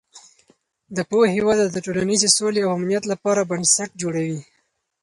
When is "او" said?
2.63-2.71